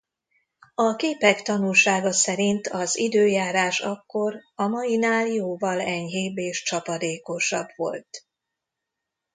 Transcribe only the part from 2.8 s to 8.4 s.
időjárás akkor a mainál jóval enyhébb és csapadékosabb volt.